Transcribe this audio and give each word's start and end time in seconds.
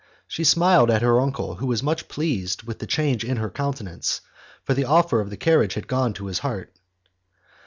She 0.27 0.43
smiled 0.43 0.89
at 0.89 1.03
her 1.03 1.21
uncle 1.21 1.57
who 1.57 1.67
was 1.67 1.83
much 1.83 2.07
pleased 2.07 2.63
with 2.63 2.79
the 2.79 2.87
change 2.87 3.23
in 3.23 3.37
her 3.37 3.51
countenance, 3.51 4.21
for 4.63 4.73
the 4.73 4.85
offer 4.85 5.21
of 5.21 5.29
the 5.29 5.37
carriage 5.37 5.75
had 5.75 5.85
gone 5.87 6.13
to 6.13 6.25
his 6.25 6.39
heart. 6.39 6.75